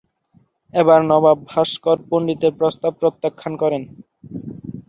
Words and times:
এজন্য 0.73 1.07
নবাব 1.11 1.37
ভাস্কর 1.49 1.97
পণ্ডিতের 2.09 2.53
প্রস্তাব 2.59 2.91
প্রত্যাখ্যান 3.01 3.53
করেন। 3.61 3.83